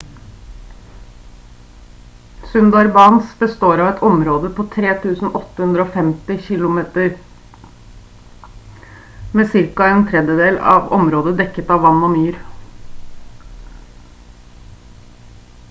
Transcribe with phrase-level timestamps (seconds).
[2.53, 4.93] sundarbans består av et område på 3
[5.41, 6.79] 850 km²
[9.41, 9.89] med ca.
[9.97, 12.41] en tredjedel av området dekket av vann og myr